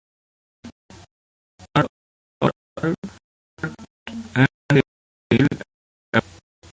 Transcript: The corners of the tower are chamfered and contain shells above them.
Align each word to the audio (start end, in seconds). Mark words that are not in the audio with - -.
The 0.63 0.69
corners 1.75 1.87
of 2.41 2.49
the 2.49 2.49
tower 2.49 2.49
are 2.49 2.51
chamfered 2.79 3.85
and 4.33 4.47
contain 4.67 4.81
shells 5.31 5.49
above 5.51 5.61
them. 6.31 6.39